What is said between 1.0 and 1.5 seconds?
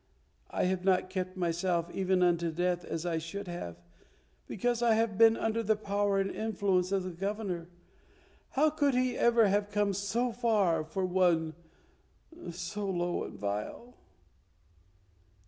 kept